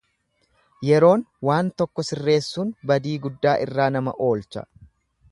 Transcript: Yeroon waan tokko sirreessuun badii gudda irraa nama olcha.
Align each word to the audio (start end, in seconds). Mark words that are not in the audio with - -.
Yeroon 0.85 1.25
waan 1.49 1.67
tokko 1.81 2.05
sirreessuun 2.07 2.71
badii 2.91 3.13
gudda 3.27 3.53
irraa 3.67 3.87
nama 3.97 4.15
olcha. 4.29 4.65